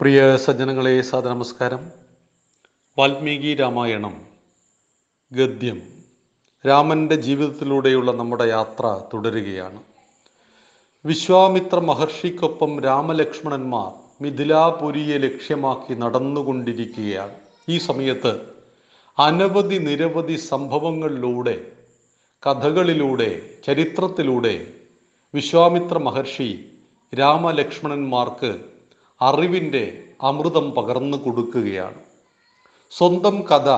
[0.00, 1.92] പ്രിയ സജ്ജനങ്ങളെ സാദ നമസ്കാരം
[2.98, 4.26] വാൽമീകി രാമായണം
[5.32, 5.82] ഗദ്യം.
[6.66, 9.82] രാമന്റെ ജീവിതത്തിലൂടെയുള്ള നമ്മുടെ യാത്ര തുടരുകയാണ്.
[11.04, 17.34] വിശ്വാമിത്ര മഹർഷിക്കൊപ്പം രാമലക്ഷ്മണന്മാർ മിഥിലാപുരിയെ ലക്ഷ്യമാക്കി നടന്നുകൊണ്ടിരിക്കുകയാണ്.
[17.68, 18.40] ഈ സമയത്ത്
[19.18, 21.72] അനവധി നിരവധി സംഭവങ്ങളിലൂടെ
[22.46, 24.72] കഥകളിലൂടെ ചരിത്രത്തിലൂടെ
[25.34, 26.70] വിശ്വാമിത്ര മഹർഷി
[27.18, 28.75] രാമലക്ഷ്മണന്മാർക്ക്
[29.20, 32.02] അറിവിന്റെ അമൃതം പകർന്നു കൊടുക്കുകയാണ്.
[32.90, 33.70] സ്വന്തം കഥ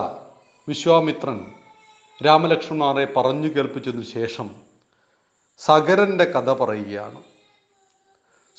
[0.69, 1.47] വിശ്വാമിത്രൻ
[2.27, 4.51] രാമലക്ഷ്മണാറെ പറഞ്ഞു കേൾപ്പിച്ചതിനു ശേഷം
[5.59, 7.23] സഗരന്റെ കഥ പറയുകയാണ്.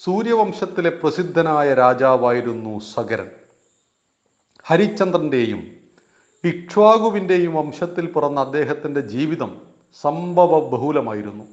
[0.04, 3.30] സൂര്യവംശത്തിലെ പ്രസിദ്ധനായ രാജാവായിരുന്നു സഗരൻ.
[4.64, 5.78] ഹരിചന്ദ്രന്റെയും
[6.44, 9.62] ഇക്ഷ്വാകുവിന്റെയും വംശത്തിൽ പിറന്ന അദ്ദേഹത്തിന്റെ ജീവിതം
[10.02, 11.44] സംഭവ ബഹുലമായിരുന്നു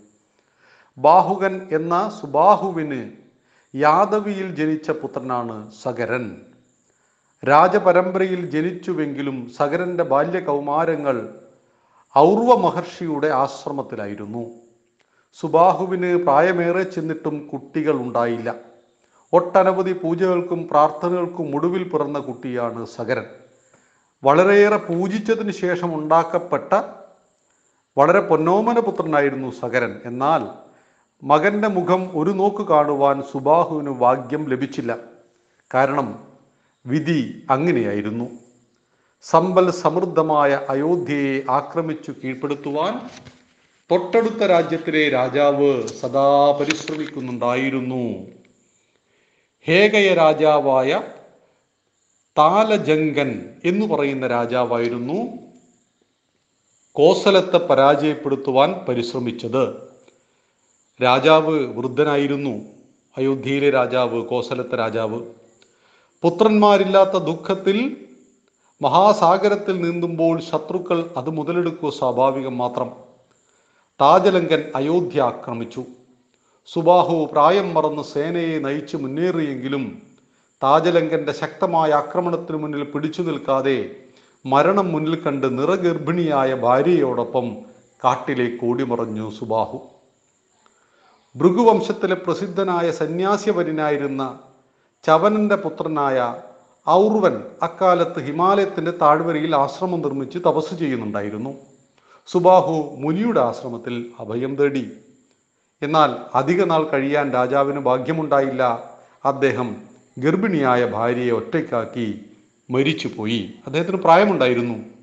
[0.98, 3.25] ബാഹുകൻ എന്ന സുബാഹുവിന്
[3.84, 6.24] യാദവിയിൽ ജനിച്ച പുത്രനാണ് സകരൻ
[7.42, 11.16] രാജപരമ്പരയിൽ ജനിച്ചുവെങ്കിലും സഗരന്റെ ബാല്യകൗമാരങ്ങൾ
[12.16, 14.44] ഔർവ മഹർഷിയുടെ ആശ്രമത്തിലായിരുന്നു.
[15.38, 18.54] സുബാഹുവിന് പ്രായമേറെ ചെന്നിട്ടും കുട്ടികൾ ഉണ്ടായില്ല.
[19.32, 23.26] ഒട്ടനവധി പൂജകൾക്കും പ്രാർത്ഥനകൾക്കും ഒടുവിൽ പിറന്ന കുട്ടിയാണ് സകരൻ
[24.22, 26.72] വളരെയേറെ പൂജിച്ചതിന് ശേഷം ഉണ്ടാക്കപ്പെട്ട
[27.96, 30.42] വളരെ പൊന്നോമന പുത്രനായിരുന്നു സകരൻ എന്നാൽ
[31.22, 34.96] മകന്റെ മുഖം ഒരു നോക്ക് കാണുവാൻ സുബാഹുവിന് ഭാഗ്യം ലഭിച്ചില്ല.
[35.74, 36.28] കാരണം
[36.86, 38.30] വിധി അങ്ങനെയായിരുന്നു.
[39.22, 43.00] സമ്പൽ സമൃദ്ധമായ അയോധ്യയെ ആക്രമിച്ചു കീഴ്പ്പെടുത്തുവാൻ
[43.90, 48.26] തൊട്ടടുത്ത രാജ്യത്തിലെ രാജാവ് സദാ പരിശ്രമിക്കുന്നുണ്ടായിരുന്നു.
[49.66, 51.00] ഹേഗയ രാജാവായ
[52.38, 55.26] താലജങ്കൻ എന്ന് പറയുന്ന രാജാവായിരുന്നു.
[56.92, 59.85] കോസലത്തെ പരാജയപ്പെടുത്തുവാൻ പരിശ്രമിച്ചത്.
[61.02, 62.52] രാജാവ് വൃദ്ധനായിരുന്നു.
[63.18, 65.18] അയോധ്യയിലെ രാജാവ് കോസലത്തെ രാജാവ്.
[66.22, 67.96] പുത്രന്മാരില്ലാത്ത ദുഃഖത്തിൽ
[68.82, 72.90] മഹാസാഗരത്തിൽ നീന്തുമ്പോൾ ശത്രുക്കൾ അത് മുതലെടുക്കുക സ്വാഭാവികം മാത്രം.
[74.00, 75.84] താജലങ്കൻ അയോധ്യ ആക്രമിച്ചു.
[76.72, 80.02] സുബാഹു പ്രായം മറന്ന് സേനയെ നയിച്ച് മുന്നേറിയെങ്കിലും
[80.62, 83.96] താജലങ്കന്റെ ശക്തമായ ആക്രമണത്തിനു മുന്നിൽ പിടിച്ചു നിൽക്കാതെ
[84.46, 87.56] മരണം മുന്നിൽ കണ്ട് നിറഗർഭിണിയായ ഭാര്യയോടൊപ്പം
[88.04, 89.95] കാട്ടിലേക്ക് ഓടിമറഞ്ഞു സുബാഹു.
[91.36, 94.38] ഭൃഗുവംശത്തിലെ പ്രസിദ്ധനായ സന്യാസ്യവരനായിരുന്ന
[95.06, 96.36] ചവനന്റെ പുത്രനായ
[96.90, 101.54] ഔർവൻ അക്കാലത്ത് ഹിമാലയത്തിന്റെ താഴ്വരയിൽ ആശ്രമം നിർമ്മിച്ച് തപസ് ചെയ്യുന്നുണ്ടായിരുന്നു.
[102.26, 104.90] സുബാഹു മുനിയുടെ ആശ്രമത്തിൽ അഭയം തേടി.
[105.82, 108.90] എന്നാൽ അധിക നാൾ കഴിയാൻ രാജാവിന് ഭാഗ്യമുണ്ടായില്ല.
[109.24, 109.76] അദ്ദേഹം
[110.18, 112.24] ഗർഭിണിയായ ഭാര്യയെ ഒറ്റയ്ക്കാക്കി
[112.70, 113.54] മരിച്ചുപോയി.
[113.66, 114.95] അദ്ദേഹത്തിന് പ്രായമുണ്ടായിരുന്നു.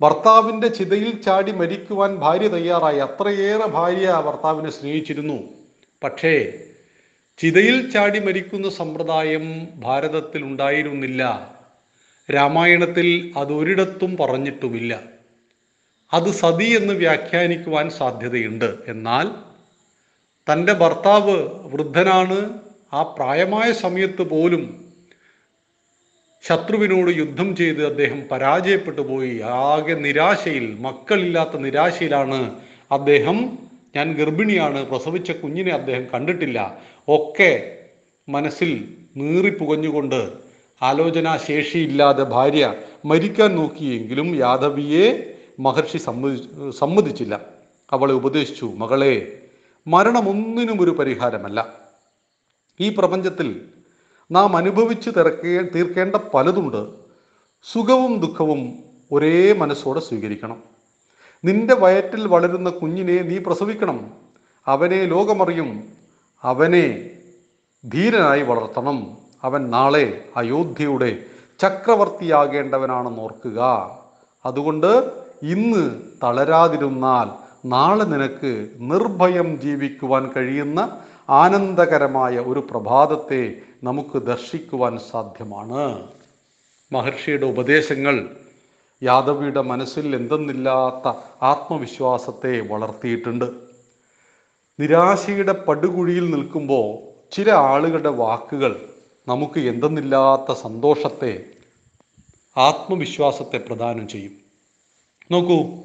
[0.00, 2.98] ഭർത്താവിന്റെ ചിതയിൽ ചാടി മരിക്കുവാൻ ഭാര്യ തയ്യാറായി.
[2.98, 5.42] അത്രയേറെ ഭാര്യ ഭർത്താവിനെ സ്നേഹിച്ചിരുന്നു.
[6.04, 6.52] പക്ഷേ
[7.38, 11.52] ചിതയിൽ ചാടി മരിക്കുന്ന സമ്പ്രദായം ഭാരതത്തിൽ ഉണ്ടായിരുന്നില്ല.
[12.34, 15.02] രാമായണത്തിൽ അതൊരിടത്തും പറഞ്ഞിട്ടുമില്ല.
[16.12, 18.74] അത് സതി എന്ന് വ്യാഖ്യാനിക്കുവാൻ സാധ്യതയുണ്ട്.
[18.86, 19.30] എന്നാൽ
[20.52, 22.58] തന്റെ ഭർത്താവ് വൃദ്ധനാണ്.
[22.92, 24.87] ആ പ്രായമായ സമയത്ത് പോലും
[26.48, 29.40] ശത്രുവിനോട് യുദ്ധം ചെയ്ത് അദ്ദേഹം പരാജയപ്പെട്ടു പോയി.
[29.40, 32.54] ആകെ നിരാശയിൽ മക്കളില്ലാത്ത നിരാശയിലാണ്
[32.92, 33.58] അദ്ദേഹം.
[33.96, 36.78] ഞാൻ ഗർഭിണിയാണ് പ്രസവിച്ച കുഞ്ഞിനെ അദ്ദേഹം കണ്ടിട്ടില്ല.
[37.08, 37.78] ഒക്കെ
[38.28, 40.32] മനസ്സിൽ നീറിപ്പുകഞ്ഞുകൊണ്ട്
[40.82, 47.40] ആലോചനാ ശേഷിയില്ലാതെ ഭാര്യ മരിക്കാൻ നോക്കിയെങ്കിലും യാദവിയെ മഹർഷി സമ്മതി സമ്മതിച്ചില്ല.
[47.92, 49.42] അവളെ ഉപദേശിച്ചു മകളെ
[49.86, 51.76] മരണമൊന്നിനും ഒരു പരിഹാരമല്ല.
[52.80, 53.48] ഈ പ്രപഞ്ചത്തിൽ
[54.30, 56.90] നാം അനുഭവിച്ച് തിരക്കേ തീർക്കേണ്ട പലതുണ്ട്.
[57.72, 58.78] സുഖവും ദുഃഖവും
[59.12, 60.62] ഒരേ മനസ്സോടെ സ്വീകരിക്കണം.
[61.44, 64.10] നിന്റെ വയറ്റിൽ വളരുന്ന കുഞ്ഞിനെ നീ പ്രസവിക്കണം.
[64.66, 65.84] അവനെ ലോകമറിയും.
[66.42, 67.10] അവനെ
[67.94, 69.16] ധീരനായി വളർത്തണം.
[69.42, 71.24] അവൻ നാളെ അയോധ്യയുടെ
[71.60, 73.90] ചക്രവർത്തിയാകേണ്ടവനാണെന്ന് ഓർക്കുക.
[74.46, 75.12] അതുകൊണ്ട്
[75.42, 81.00] ഇന്ന് തളരാതിരുന്നാൽ നാളെ നിനക്ക് നിർഭയം ജീവിക്കുവാൻ കഴിയുന്ന
[81.30, 86.10] ആനന്ദകരമായ ഒരു പ്രഭാതത്തെ നമുക്ക് ദർശിക്കുവാൻ സാധ്യമാണ്.
[86.92, 88.36] മഹർഷിയുടെ ഉപദേശങ്ങൾ
[89.02, 93.44] യാദവിയുടെ മനസ്സിൽ എന്തെന്നില്ലാത്ത ആത്മവിശ്വാസത്തെ വളർത്തിയിട്ടുണ്ട്.
[94.80, 98.88] നിരാശയുടെ പടുകുഴിയിൽ നിൽക്കുമ്പോൾ ചില ആളുകളുടെ വാക്കുകൾ
[99.28, 101.44] നമുക്ക് എന്തെന്നില്ലാത്ത സന്തോഷത്തെ
[102.56, 104.32] ആത്മവിശ്വാസത്തെ പ്രദാനം ചെയ്യും.
[105.30, 105.82] നോക്കൂ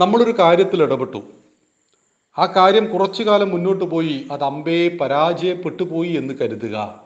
[0.00, 1.22] നമ്മളൊരു കാര്യത്തിൽ ഇടപെട്ടു.
[2.38, 7.00] ആ കാര്യം കുറച്ചു കാലം മുന്നോട്ട് പോയി അത് അമ്പേ പരാജയപ്പെട്ടു പോയി എന്ന് കരുതുക.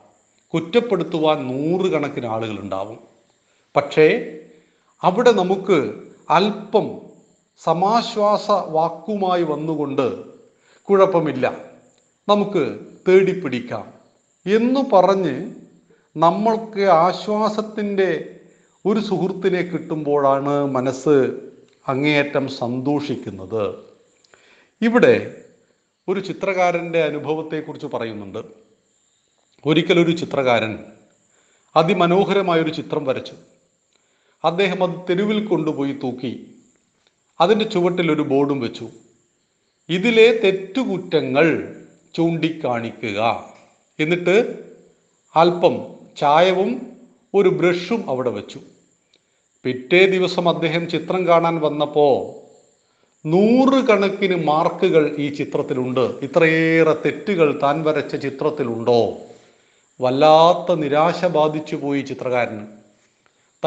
[0.54, 2.98] കുറ്റപ്പെടുത്തുവാൻ നൂറുകണക്കിന് ആളുകൾ ഉണ്ടാവും.
[3.76, 4.36] പക്ഷേ
[5.02, 5.94] അവിടെ നമുക്ക്
[6.30, 7.00] അല്പം
[7.62, 10.24] സമാശ്വാസ വാക്കുമായി വന്നുകൊണ്ട്
[10.82, 11.56] കുഴപ്പമില്ല.
[12.28, 13.92] നമുക്ക് തേടിപ്പിടിക്കാം.
[14.46, 15.50] എന്ന് പറഞ്ഞ്
[16.16, 18.36] നമ്മൾക്ക് ആശ്വാസത്തിന്റെ
[18.86, 21.38] ഒരു സുഹൃത്തിനെ കിട്ടുമ്പോഴാണ് മനസ്സ്
[21.88, 23.74] അങ്ങേയറ്റം സന്തോഷിക്കുന്നത്.
[24.82, 25.44] ഇവിടെ
[26.08, 28.38] ഒരു ചിത്രകാരന്റെ അനുഭവത്തെക്കുറിച്ച് പറയുന്നുണ്ട്.
[29.66, 30.78] ഒരിക്കലൊരു ചിത്രകാരൻ
[31.76, 33.32] അതിമനോഹരമായൊരു ചിത്രം വരച്ചു.
[34.44, 36.54] അദ്ദേഹം അത് തെരുവിൽ കൊണ്ടുപോയി തൂക്കി
[37.40, 38.88] അതിന്റെ ചുവട്ടിൽ ഒരു ബോർഡും വെച്ചു.
[39.88, 41.76] ഇതിലെ തെറ്റുകുറ്റങ്ങൾ
[42.14, 43.52] ചൂണ്ടിക്കാണിക്കുക.
[44.00, 44.64] എന്നിട്ട്
[45.36, 46.96] അല്പം ചായവും
[47.34, 48.60] ഒരു ബ്രഷും അവിടെ വെച്ചു.
[49.64, 52.39] പിറ്റേ ദിവസം അദ്ദേഹം ചിത്രം കാണാൻ വന്നപ്പോൾ
[53.26, 56.00] നൂറുകണക്കിന് മാർക്കുകൾ ഈ ചിത്രത്തിലുണ്ട്.
[56.00, 59.18] ഇത്രയേറെ തെറ്റുകൾ താൻ വരച്ച ചിത്രത്തിലുണ്ടോ?
[60.00, 62.66] വല്ലാത്ത നിരാശ ബാധിച്ചു പോയി ചിത്രകാരന്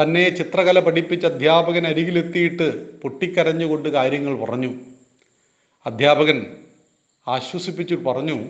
[0.02, 4.74] തന്നെ ചിത്രകല പഠിപ്പിച്ച അധ്യാപകൻ അരികിലെത്തിയിട്ട് പൊട്ടിക്കരഞ്ഞുകൊണ്ട് കാര്യങ്ങൾ പറഞ്ഞു.
[5.86, 6.46] അധ്യാപകൻ
[7.28, 8.44] ആശ്വസിപ്പിച്ചു പറഞ്ഞു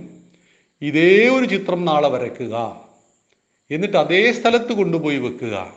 [0.82, 2.80] ഇതേ ഒരു ചിത്രം നാളെ വരയ്ക്കുക.
[3.70, 5.74] എന്നിട്ട് അതേ സ്ഥലത്ത് കൊണ്ടുപോയി വെക്കുക.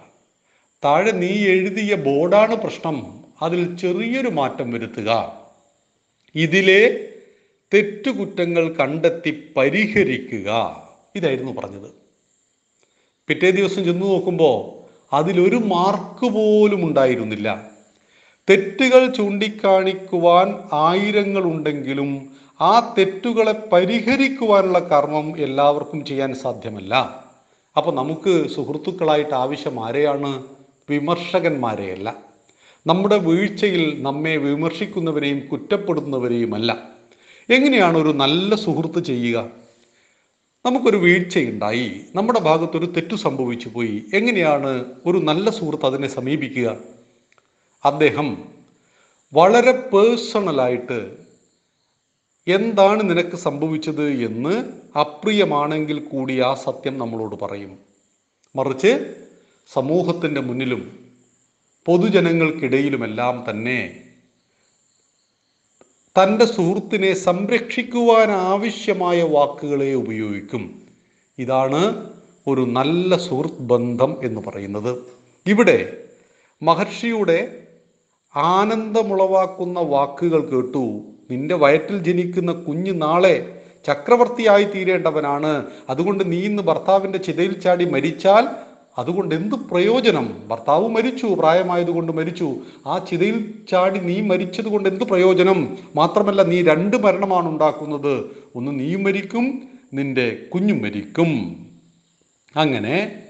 [0.86, 3.27] താഴെ നീ എഴുതിയ ബോർഡാണ് പ്രശ്നം.
[3.42, 5.42] അതിൽ ചെറിയൊരു മാറ്റം വരുത്തുക.
[6.36, 7.10] ഇതിലെ
[7.74, 10.82] തെറ്റുകുറ്റങ്ങൾ കണ്ടെത്തി പരിഹരിക്കുക.
[11.16, 11.92] ഇതായിരുന്നു പറഞ്ഞത്.
[13.28, 17.70] പിറ്റേ ദിവസം ചെന്ന് നോക്കുമ്പോൾ അതിലൊരു മാർക്ക് പോലും ഉണ്ടായിരുന്നില്ല.
[18.50, 26.96] തെറ്റുകൾ ചൂണ്ടിക്കാണിക്കുവാൻ ആയിരങ്ങൾ ഉണ്ടെങ്കിലും ആ തെറ്റുകളെ പരിഹരിക്കുവാനുള്ള കർമ്മം എല്ലാവർക്കും ചെയ്യാൻ സാധ്യമല്ല.
[27.78, 30.44] അപ്പോൾ നമുക്ക് സുഹൃത്തുക്കളായിട്ട് ആവശ്യം ആരെയാണ്?
[30.90, 32.27] വിമർശകന്മാരെയല്ല.
[32.90, 36.88] നമ്മുടെ വീഴ്ചയിൽ നമ്മെ വിമർശിക്കുന്നവരെയും കുറ്റപ്പെടുന്നവരെയുമല്ല
[37.50, 39.50] എങ്ങനെയാണ് ഒരു നല്ല സുഹൃത്ത് ചെയ്യുക?
[40.66, 42.02] നമുക്കൊരു വീഴ്ചയുണ്ടായി.
[42.16, 44.06] നമ്മുടെ ഭാഗത്തൊരു തെറ്റു സംഭവിച്ചു പോയി.
[44.14, 46.78] എങ്ങനെയാണ് ഒരു നല്ല സുഹൃത്ത് അതിനെ സമീപിക്കുക?
[47.86, 48.38] അദ്ദേഹം
[49.34, 51.18] വളരെ പേഴ്സണലായിട്ട്
[52.48, 54.56] എന്താണ് നിനക്ക് സംഭവിച്ചത് എന്ന്
[55.00, 57.78] അപ്രിയമാണെങ്കിൽ കൂടി ആ സത്യം നമ്മളോട് പറയും.
[58.56, 59.16] മറിച്ച്
[59.74, 61.07] സമൂഹത്തിന്റെ മുന്നിലും
[61.88, 64.00] പൊതുജനങ്ങൾക്കിടയിലുമെല്ലാം തന്നെ
[66.24, 70.82] തന്റെ സുഹൃത്തിനെ സംരക്ഷിക്കുവാൻ ആവശ്യമായ വാക്കുകളെ ഉപയോഗിക്കും.
[71.40, 72.12] ഇതാണ്
[72.48, 75.00] ഒരു നല്ല സുഹൃത്ത് ബന്ധം എന്ന് പറയുന്നത്.
[75.48, 76.04] ഇവിടെ
[76.64, 77.68] മഹർഷിയുടെ
[78.36, 81.02] ആനന്ദമുളവാക്കുന്ന വാക്കുകൾ കേട്ടു.
[81.32, 85.66] നിന്റെ വയറ്റിൽ ജനിക്കുന്ന കുഞ്ഞ് നാളെ ചക്രവർത്തിയായി തീരേണ്ടവനാണ്.
[85.90, 88.67] അതുകൊണ്ട് നീ ഇന്ന് ഭർത്താവിന്റെ ചിതയിൽ ചാടി മരിച്ചാൽ
[88.98, 90.48] അതുകൊണ്ട് എന്ത് പ്രയോജനം?
[90.48, 92.56] ഭർത്താവ് മരിച്ചു പ്രായമായതുകൊണ്ട് മരിച്ചു.
[92.88, 95.78] ആ ചിതയിൽ ചാടി നീ മരിച്ചത് കൊണ്ട് എന്ത് പ്രയോജനം?
[95.96, 98.38] മാത്രമല്ല നീ രണ്ട് മരണമാണ് ഉണ്ടാക്കുന്നത്.
[98.56, 101.60] ഒന്ന് നീ മരിക്കും നിന്റെ കുഞ്ഞും മരിക്കും.
[102.56, 103.24] അങ്ങനെ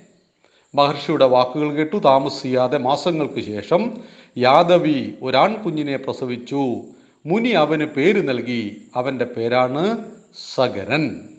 [0.75, 1.97] മഹർഷിയുടെ വാക്കുകൾ കേട്ടു.
[1.97, 3.97] താമസിയാതെ മാസങ്ങൾക്ക് ശേഷം
[4.37, 6.81] യാദവി ഒരാൺകുഞ്ഞിനെ പ്രസവിച്ചു.
[7.25, 8.81] മുനി അവന് പേര് നൽകി.
[8.95, 10.11] അവന്റെ പേരാണ്
[10.55, 11.29] സഗരൻ.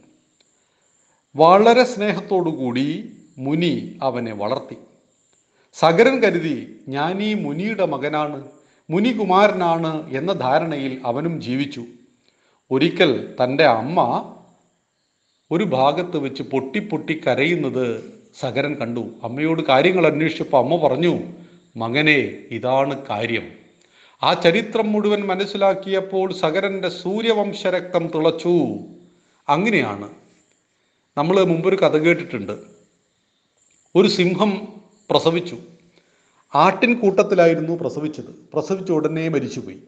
[1.37, 4.77] വളരെ സ്നേഹത്തോടുകൂടി മുനി അവനെ വളർത്തി.
[5.75, 8.49] സഗരൻ കരുതി ഞാൻ ഈ മുനിയുടെ മകനാണ്
[8.91, 11.85] മുനികുമാരനാണ് എന്ന ധാരണയിൽ അവനും ജീവിച്ചു.
[12.71, 13.99] ഒരിക്കൽ തന്റെ അമ്മ
[15.51, 19.01] ഒരു ഭാഗത്ത് വെച്ച് പൊട്ടി പൊട്ടി കരയുന്നത് സഗരൻ കണ്ടു.
[19.23, 21.21] അമ്മയോട് കാര്യങ്ങൾ അന്വേഷിച്ചപ്പോൾ അമ്മ പറഞ്ഞു
[21.77, 23.49] മകനെ ഇതാണ് കാര്യം.
[24.23, 28.79] ആ ചരിത്രം മുഴുവൻ മനസ്സിലാക്കിയപ്പോൾ സഗരന്റെ സൂര്യവംശരക്തം തിളച്ചു.
[29.49, 30.09] അങ്ങനെയാണ്.
[31.19, 32.78] നമ്മൾ മുമ്പൊരു കഥ കേട്ടിട്ടുണ്ട്.
[33.99, 34.69] ഒരു സിംഹം
[35.11, 35.57] പ്രസവിച്ചു.
[36.55, 38.49] ആട്ടിൻ കൂട്ടത്തിലായിരുന്നു പ്രസവിച്ചത്.
[38.55, 39.83] പ്രസവിച്ച ഉടനെ മരിച്ചുപോയി.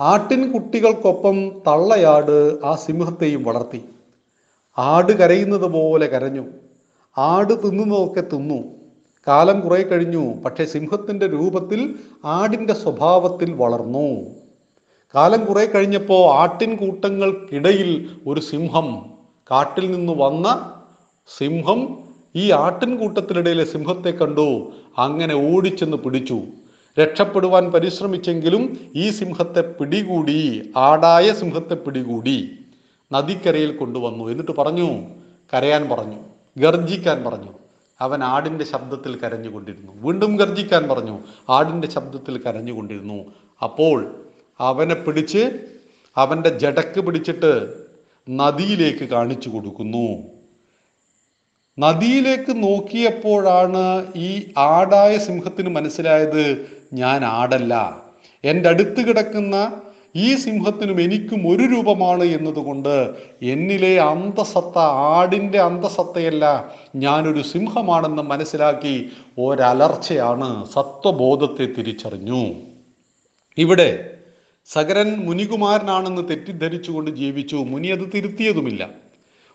[0.00, 3.84] ആട്ടിൻ കുട്ടികൾക്കൊപ്പം തള്ളയാട് ആ സിംഹത്തെയും വളർത്തി.
[4.78, 6.44] ആട് കരയുന്നത് പോലെ കരഞ്ഞു.
[7.18, 8.62] ആട് തിന്നുന്നതൊക്കെ തിന്നു.
[9.28, 10.34] കാലം കുറെ കഴിഞ്ഞു.
[10.34, 14.30] പക്ഷേ സിംഹത്തിന്റെ രൂപത്തിൽ ആടിന്റെ സ്വഭാവത്തിൽ വളർന്നു.
[15.14, 19.10] കാലം കുറെ കഴിഞ്ഞപ്പോൾ ആട്ടിൻ കൂട്ടങ്ങൾക്കിടയിൽ ഒരു സിംഹം
[19.50, 20.70] കാട്ടിൽ നിന്ന് വന്ന
[21.38, 22.04] സിംഹം
[22.36, 24.72] ഈ ആട്ടിൻകൂട്ടത്തിനിടയിലെ സിംഹത്തെ കണ്ടു.
[24.98, 26.42] അങ്ങനെ ഓടിച്ചെന്ന് പിടിച്ചു.
[27.00, 32.50] രക്ഷപ്പെടുവാൻ പരിശ്രമിച്ചെങ്കിലും ഈ സിംഹത്തെ പിടികൂടി ആടായ സിംഹത്തെ പിടികൂടി
[33.12, 34.24] നദിക്കരയിൽ കൊണ്ടുവന്നു.
[34.24, 35.02] എന്നിട്ട് പറഞ്ഞു
[35.54, 36.16] കരയാൻ പറഞ്ഞു
[36.58, 37.52] ഗർജിക്കാൻ പറഞ്ഞു.
[38.00, 39.92] അവൻ ആടിന്റെ ശബ്ദത്തിൽ കരഞ്ഞുകൊണ്ടിരുന്നു.
[39.96, 43.24] വീണ്ടും ഗർജിക്കാൻ പറഞ്ഞു ആടിന്റെ ശബ്ദത്തിൽ കരഞ്ഞുകൊണ്ടിരുന്നു.
[43.62, 44.14] അപ്പോൾ
[44.60, 45.60] അവനെ പിടിച്ച്
[46.16, 47.74] അവന്റെ ജടക്ക് പിടിച്ചിട്ട്
[48.30, 50.33] നദിയിലേക്ക് കാണിച്ചു കൊടുക്കുന്നു.
[51.78, 58.02] നദിയിലേക്ക് നോക്കിയപ്പോഴാണ് ഈ ആടായ സിംഹത്തിന് മനസ്സിലായത് ഞാൻ ആടല്ല.
[58.44, 59.80] എന്റെ അടുത്ത് കിടക്കുന്ന
[60.16, 71.64] ഈ സിംഹത്തിനും എനിക്കും ഒരു രൂപമാണ് എന്നതുകൊണ്ട് എന്നിലെ അന്തസത്ത ആടിന്റെ അന്തസത്തയല്ല ഞാനൊരു സിംഹമാണെന്ന് മനസ്സിലാക്കി ഒരലർച്ചയാണ് സത്വബോധത്തെ
[71.64, 72.44] തിരിച്ചറിഞ്ഞു.
[73.58, 74.10] ഇവിടെ
[74.66, 77.56] സകരൻ മുനികുമാരനാണെന്ന് തെറ്റിദ്ധരിച്ചുകൊണ്ട് ജീവിച്ചു.
[77.56, 79.03] മുനി അത് തിരുത്തിയതുമില്ല.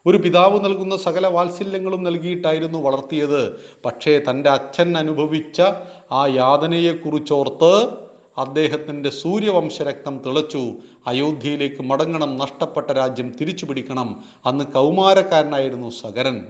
[0.08, 3.60] ഒരു പിതാവ് നൽകുന്ന സകല വാത്സല്യങ്ങളും നൽകിയിട്ടായിരുന്നു വളർത്തിയത്.
[3.86, 5.62] പക്ഷേ തന്റെ അച്ഛൻ അനുഭവിച്ച
[6.12, 7.90] ആ യാതനയെക്കുറിച്ചോർത്ത്
[8.38, 10.72] അദ്ദേഹത്തിന്റെ സൂര്യവംശരക്തം തിളച്ചു.
[11.08, 16.48] അയോധ്യയിലേക്ക് മടങ്ങണം നഷ്ടപ്പെട്ട രാജ്യം തിരിച്ചു പിടിക്കണം അന്ന് കൗമാരക്കാരനായിരുന്നു സകരൻ.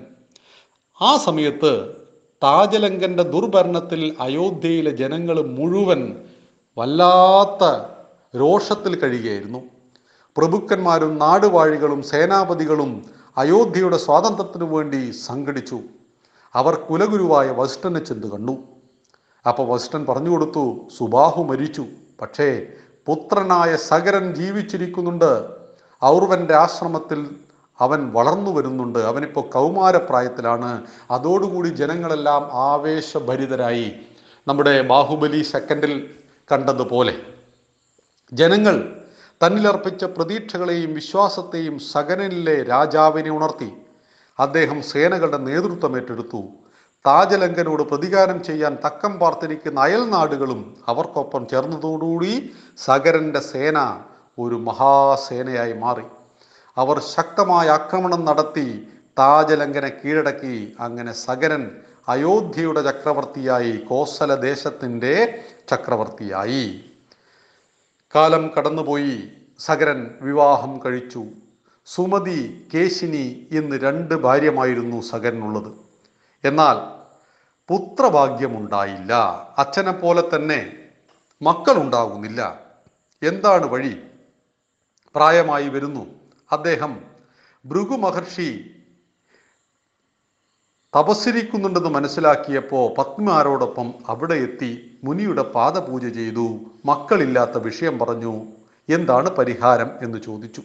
[1.01, 1.96] ആ സമയത്ത്
[2.44, 6.15] താജലങ്കന്റെ ദുർഭരണത്തിൽ അയോധ്യയിലെ ജനങ്ങൾ മുഴുവൻ
[6.77, 7.63] വല്ലാത്ത
[8.38, 9.60] രോഷത്തിൽ കഴിയുകയായിരുന്നു.
[10.38, 15.79] പ്രഭുക്കന്മാരും നാടുവാഴികളും സേനാപതികളും അയോധ്യയുടെ സ്വാതന്ത്ര്യത്തിനു വേണ്ടി സംഘടിച്ചു.
[16.53, 18.58] അവർ കുലഗുരുവായ വസിഷ്ഠനെ ചെന്ന് കണ്ടു.
[19.48, 21.86] അപ്പോൾ വസിഷ്ഠൻ പറഞ്ഞു കൊടുത്തു സുബാഹു മരിച്ചു.
[22.22, 22.67] പക്ഷേ
[23.05, 25.50] പുത്രനായ സഗരൻ ജീവിച്ചിരിക്കുന്നുണ്ട്.
[26.05, 27.36] ഔർവന്റെ ആശ്രമത്തിൽ
[27.79, 29.00] അവൻ വളർന്നു വരുന്നുണ്ട്.
[29.00, 30.84] അവനിപ്പോൾ കൗമാരപ്രായത്തിലാണ്.
[31.12, 33.91] അതോടുകൂടി ജനങ്ങളെല്ലാം ആവേശഭരിതരായി.
[34.48, 36.10] നമ്മുടെ ബാഹുബലി സെക്കൻഡിൽ
[36.51, 37.15] കണ്ടതുപോലെ
[38.34, 39.01] ജനങ്ങൾ
[39.46, 43.72] തന്നിലർപ്പിച്ച പ്രതീക്ഷകളെയും വിശ്വാസത്തെയും സകനനിലെ രാജാവിനെ ഉണർത്തി.
[44.39, 46.43] അദ്ദേഹം സേനകളുടെ നേതൃത്വം ഏറ്റെടുത്തു.
[47.05, 54.01] താജലങ്കനോട് പ്രതികാരം ചെയ്യാൻ തക്കം പാർത്തിരിക്കുന്ന അയൽനാടുകളും അവർക്കൊപ്പം ചേർന്നതോടുകൂടി സഗരന്റെ സേന
[54.39, 56.03] ഒരു മഹാസേനയായി മാറി.
[56.77, 58.88] അവർ ശക്തമായ ആക്രമണം നടത്തി
[59.19, 60.74] താജലങ്കനെ കീഴടക്കി.
[60.79, 61.72] അങ്ങനെ സകരൻ
[62.10, 66.88] അയോധ്യയുടെ ചക്രവർത്തിയായി കോസല ദേശത്തിന്റെ ചക്രവർത്തിയായി.
[68.15, 71.25] കാലം കടന്നുപോയി സഗരൻ വിവാഹം കഴിച്ചു.
[71.85, 75.73] സുമതി കേശിനി എന്ന് രണ്ട് ഭാര്യമായിരുന്നു സഗരനുള്ളത്
[76.43, 76.77] എന്നാൽ
[77.67, 79.13] പുത്രഭാഗ്യമുണ്ടായില്ല.
[79.57, 80.75] അച്ഛനെ പോലെ തന്നെ
[81.41, 82.59] മക്കളുണ്ടാകുന്നില്ല
[83.23, 84.01] എന്താണ് വഴി?
[85.15, 86.05] പ്രായമായി വരുന്നു.
[86.51, 87.01] അദ്ദേഹം
[87.65, 88.78] ഭൃഗു മഹർഷി
[90.98, 96.60] തപസ്സിരിക്കുന്നുണ്ടെന്ന് മനസ്സിലാക്കിയപ്പോൾ പത്മാരോടൊപ്പം അവിടെ എത്തി മുനിയുടെ പാദപൂജ ചെയ്തു.
[96.86, 98.46] മക്കളില്ലാത്ത വിഷയം പറഞ്ഞു.
[98.89, 100.62] എന്താണ് പരിഹാരം എന്ന് ചോദിച്ചു.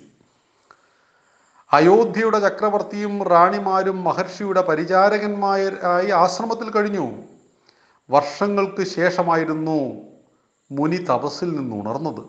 [1.72, 7.12] അയോധ്യയുടെ ചക്രവർത്തിയും റാണിമാരും മഹർഷിയുടെ പരിചാരകന്മാരായി ആശ്രമത്തിൽ കഴിഞ്ഞു.
[8.10, 10.00] വർഷങ്ങൾക്ക് ശേഷമായിരുന്നു
[10.72, 12.24] മുനി തപസ്സിൽ നിന്ന് ഉണർന്നത്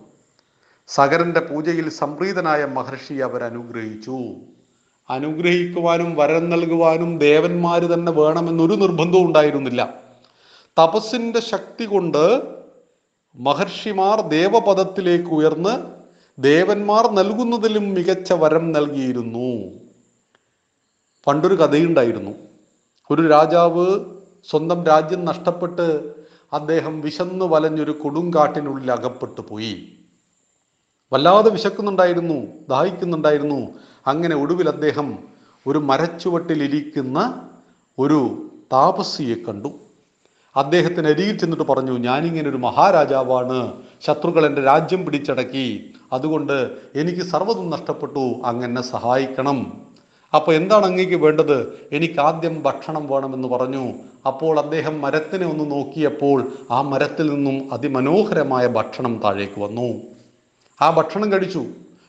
[0.87, 4.17] സഗരന്റെ പൂജയിൽ സംപ്രീതനായ മഹർഷി അവരനുഗ്രഹിച്ചു
[5.09, 9.93] അനുഗ്രഹിക്കുവാനും വരം നൽകുവാനും ദേവന്മാർ തന്നെ വേണമെന്നൊരു നിർബന്ധവും ഉണ്ടായിരുന്നില്ല.
[10.79, 12.43] തപസ്സിന്റെ ശക്തി കൊണ്ട്
[13.35, 15.73] മഹർഷിമാർ ദേവപദത്തിലേക്ക് ഉയർന്ന്
[16.39, 19.71] ദേവന്മാർ നൽകുന്നതിലും മികച്ച വരം നൽകിയിരുന്നു.
[21.27, 22.33] പണ്ടൊരു കഥയുണ്ടായിരുന്നു.
[23.11, 23.99] ഒരു രാജാവ്
[24.49, 26.15] സ്വന്തം രാജ്യം നഷ്ടപ്പെട്ട്
[26.53, 30.04] അദ്ദേഹം വിശന്നു വലഞ്ഞൊരു കൊടുങ്കാട്ടിനുള്ളിൽ അകപ്പെട്ടു പോയി
[31.13, 33.67] വല്ലാതെ വിശക്കുന്നുണ്ടായിരുന്നു ദാഹിക്കുന്നുണ്ടായിരുന്നു.
[34.07, 35.19] അങ്ങനെ ഒടുവിൽ അദ്ദേഹം
[35.67, 37.47] ഒരു മരച്ചുവട്ടിലിരിക്കുന്ന
[37.99, 39.73] ഒരു താപസിയെ കണ്ടു.
[40.55, 43.73] അദ്ദേഹത്തിന് അരികിൽ ചെന്നിട്ട് പറഞ്ഞു ഞാനിങ്ങനെ ഒരു മഹാരാജാവാണ്.
[44.01, 45.93] ശത്രുക്കൾ എന്റെ രാജ്യം പിടിച്ചടക്കി.
[46.13, 48.35] അതുകൊണ്ട് എനിക്ക് സർവതും നഷ്ടപ്പെട്ടു.
[48.45, 49.81] അങ്ങനെ സഹായിക്കണം.
[50.35, 51.89] അപ്പോൾ എന്താണ് അങ്ങേക്ക് വേണ്ടത്?
[51.91, 53.93] എനിക്ക് ആദ്യം ഭക്ഷണം വേണമെന്ന് പറഞ്ഞു.
[54.27, 60.14] അപ്പോൾ അദ്ദേഹം മരത്തിനെ ഒന്ന് നോക്കിയപ്പോൾ ആ മരത്തിൽ നിന്നും അതിമനോഹരമായ ഭക്ഷണം താഴേക്ക് വന്നു.
[60.81, 61.65] ആ ഭക്ഷണം കഴിച്ചു.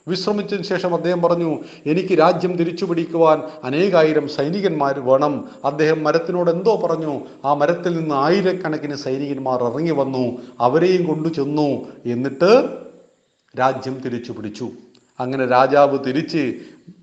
[0.09, 5.49] വിശ്രമിച്ചതിന് ശേഷം അദ്ദേഹം പറഞ്ഞു എനിക്ക് രാജ്യം തിരിച്ചു പിടിക്കുവാൻ അനേകായിരം സൈനികന്മാർ വേണം.
[5.65, 7.21] അദ്ദേഹം മരത്തിനോട് എന്തോ പറഞ്ഞു.
[7.45, 10.39] ആ മരത്തിൽ നിന്ന് ആയിരക്കണക്കിന് സൈനികന്മാർ ഇറങ്ങി വന്നു.
[10.61, 11.87] അവരെയും കൊണ്ടു ചെന്നു.
[12.07, 12.69] എന്നിട്ട്
[13.59, 14.71] രാജ്യം തിരിച്ചു പിടിച്ചു
[15.21, 16.55] അങ്ങനെ രാജാവ് തിരിച്ച്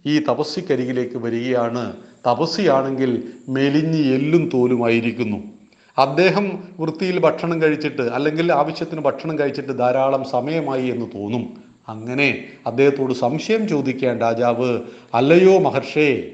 [0.05, 1.93] ഈ തപസ്സിക്കരികിലേക്ക് വരികയാണ്.
[2.27, 5.52] തപസ്സിയാണെങ്കിൽ മെലിഞ്ഞ് എല്ലും തോലുമായിരിക്കുന്നു.
[5.98, 11.58] അദ്ദേഹം വൃത്തിയിൽ ഭക്ഷണം കഴിച്ചിട്ട് അല്ലെങ്കിൽ ആവശ്യത്തിന് ഭക്ഷണം കഴിച്ചിട്ട് ധാരാളം സമയമായി എന്ന് തോന്നും.
[11.90, 14.80] അങ്ങനെ അദ്ദേഹത്തോട് സംശയം ചോദിക്കാൻ രാജാവ്
[15.14, 16.30] അല്ലയോ മഹർഷേ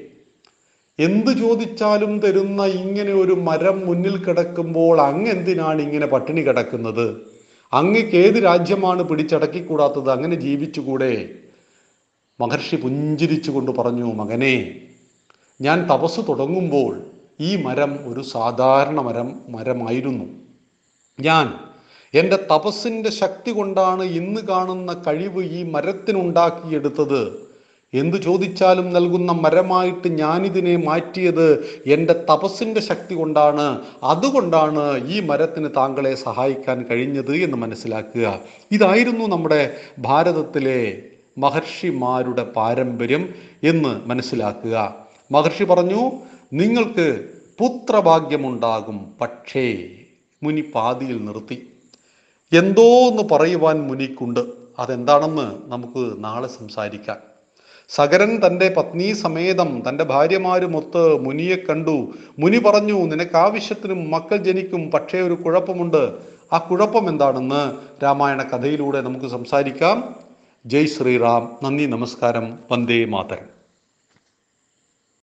[1.00, 7.22] എന്ത് ചോദിച്ചാലും തരുന്ന ഇങ്ങനെ ഒരു മരം മുന്നിൽ കിടക്കുമ്പോൾ അങ്ങ് എന്തിനാണ് ഇങ്ങനെ പട്ടിണി കിടക്കുന്നത്?
[7.74, 10.12] അങ്ങക്ക് ഏത് രാജ്യമാണ് പിടിച്ചടക്കിക്കൂടാത്തത്?
[10.12, 11.30] അങ്ങനെ ജീവിച്ചുകൂടെ?
[12.42, 14.82] മഹർഷി പുഞ്ചിരിച്ചുകൊണ്ട് പറഞ്ഞു മകനെ
[15.62, 17.09] ഞാൻ തപസ് തുടങ്ങുമ്പോൾ
[17.42, 20.26] ഈ മരം ഒരു സാധാരണ മരം മരമായിരുന്നു.
[21.20, 21.54] ഞാൻ
[22.14, 27.50] എന്റെ തപസ്സിന്റെ ശക്തി കൊണ്ടാണ് ഇന്ന് കാണുന്ന കഴിവ് ഈ മരത്തിനുണ്ടാക്കിയെടുത്തത്.
[27.94, 33.82] എന്തു ചോദിച്ചാലും നൽകുന്ന മരമായിട്ട് ഞാനിതിനെ മാറ്റിയത് എന്റെ തപസ്സിന്റെ ശക്തി കൊണ്ടാണ്.
[34.04, 38.40] അതുകൊണ്ടാണ് ഈ മരത്തിന് താങ്കളെ സഹായിക്കാൻ കഴിഞ്ഞത് എന്ന് മനസ്സിലാക്കുക.
[38.72, 41.02] ഇതായിരുന്നു നമ്മുടെ ഭാരതത്തിലെ
[41.38, 44.96] മഹർഷിമാരുടെ പാരമ്പര്യം എന്ന് മനസ്സിലാക്കുക.
[45.32, 46.12] മഹർഷി പറഞ്ഞു
[46.54, 47.26] നിങ്ങൾക്ക്
[47.60, 49.90] പുത്രഭാഗ്യമുണ്ടാകും പക്ഷേ
[50.44, 51.70] മുനി പാതിയിൽ നിർത്തി.
[52.54, 54.40] എന്തോ എന്ന് പറയുവാൻ മുനിക്കുണ്ട്
[54.80, 57.18] അതെന്താണെന്ന് നമുക്ക് നാളെ സംസാരിക്കാം.
[57.90, 62.14] സകരൻ തന്റെ പത്നി സമേതം തന്റെ ഭാര്യമാരുമൊത്ത് മുനിയെ കണ്ടു.
[62.40, 66.18] മുനി പറഞ്ഞു നിനക്ക് ആവശ്യത്തിനും മക്കൾ ജനിക്കും പക്ഷേ ഒരു കുഴപ്പമുണ്ട്.
[66.54, 70.16] ആ കുഴപ്പം എന്താണെന്ന് രാമായണ കഥയിലൂടെ നമുക്ക് സംസാരിക്കാം.
[70.66, 71.60] ജയ് ശ്രീറാം.
[71.64, 72.60] നന്ദി നമസ്കാരം.
[72.72, 73.59] വന്ദേ മാതരം.